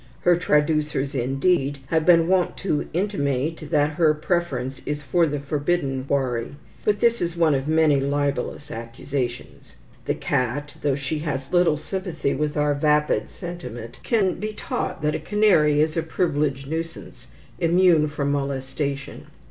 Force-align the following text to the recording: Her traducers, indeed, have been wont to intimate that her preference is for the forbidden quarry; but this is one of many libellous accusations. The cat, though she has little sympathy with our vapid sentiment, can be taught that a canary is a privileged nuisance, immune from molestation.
Her 0.21 0.35
traducers, 0.35 1.13
indeed, 1.13 1.77
have 1.89 2.07
been 2.07 2.27
wont 2.27 2.57
to 2.57 2.87
intimate 2.91 3.69
that 3.69 3.91
her 3.97 4.15
preference 4.15 4.81
is 4.87 5.03
for 5.03 5.27
the 5.27 5.39
forbidden 5.39 6.03
quarry; 6.05 6.55
but 6.83 6.99
this 7.01 7.21
is 7.21 7.37
one 7.37 7.53
of 7.53 7.67
many 7.67 7.99
libellous 7.99 8.71
accusations. 8.71 9.75
The 10.05 10.15
cat, 10.15 10.73
though 10.81 10.95
she 10.95 11.19
has 11.19 11.53
little 11.53 11.77
sympathy 11.77 12.33
with 12.33 12.57
our 12.57 12.73
vapid 12.73 13.29
sentiment, 13.29 13.99
can 14.01 14.39
be 14.39 14.53
taught 14.53 15.03
that 15.03 15.13
a 15.13 15.19
canary 15.19 15.79
is 15.81 15.95
a 15.95 16.01
privileged 16.01 16.67
nuisance, 16.67 17.27
immune 17.59 18.07
from 18.07 18.31
molestation. 18.31 19.27